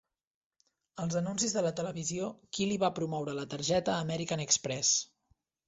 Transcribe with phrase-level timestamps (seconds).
[1.03, 4.99] Als anuncis de la televisió, Killy va promoure la targeta American Express.